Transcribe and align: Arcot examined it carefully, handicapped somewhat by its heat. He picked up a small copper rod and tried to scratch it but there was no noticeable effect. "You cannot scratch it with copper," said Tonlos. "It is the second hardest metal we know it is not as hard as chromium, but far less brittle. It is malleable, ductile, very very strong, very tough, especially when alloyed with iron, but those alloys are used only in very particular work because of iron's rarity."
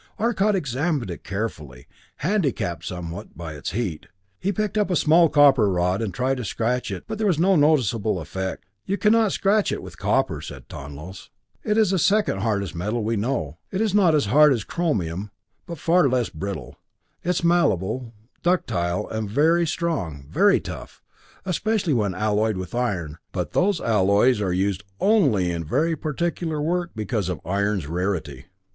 Arcot 0.17 0.55
examined 0.55 1.11
it 1.11 1.23
carefully, 1.23 1.85
handicapped 2.25 2.83
somewhat 2.83 3.37
by 3.37 3.53
its 3.53 3.69
heat. 3.69 4.07
He 4.39 4.51
picked 4.51 4.75
up 4.75 4.89
a 4.89 4.95
small 4.95 5.29
copper 5.29 5.69
rod 5.69 6.01
and 6.01 6.11
tried 6.11 6.37
to 6.37 6.43
scratch 6.43 6.89
it 6.89 7.03
but 7.07 7.19
there 7.19 7.27
was 7.27 7.37
no 7.37 7.55
noticeable 7.55 8.19
effect. 8.19 8.65
"You 8.83 8.97
cannot 8.97 9.31
scratch 9.31 9.71
it 9.71 9.83
with 9.83 9.99
copper," 9.99 10.41
said 10.41 10.67
Tonlos. 10.67 11.29
"It 11.63 11.77
is 11.77 11.91
the 11.91 11.99
second 11.99 12.39
hardest 12.39 12.73
metal 12.73 13.03
we 13.03 13.15
know 13.15 13.59
it 13.69 13.79
is 13.79 13.93
not 13.93 14.15
as 14.15 14.25
hard 14.25 14.53
as 14.53 14.63
chromium, 14.63 15.29
but 15.67 15.77
far 15.77 16.09
less 16.09 16.29
brittle. 16.29 16.77
It 17.23 17.29
is 17.29 17.43
malleable, 17.43 18.11
ductile, 18.41 19.07
very 19.07 19.27
very 19.27 19.67
strong, 19.67 20.25
very 20.27 20.59
tough, 20.59 21.03
especially 21.45 21.93
when 21.93 22.15
alloyed 22.15 22.57
with 22.57 22.73
iron, 22.73 23.19
but 23.31 23.51
those 23.51 23.79
alloys 23.79 24.41
are 24.41 24.51
used 24.51 24.83
only 24.99 25.51
in 25.51 25.63
very 25.63 25.95
particular 25.95 26.59
work 26.59 26.89
because 26.95 27.29
of 27.29 27.39
iron's 27.45 27.85
rarity." 27.85 28.47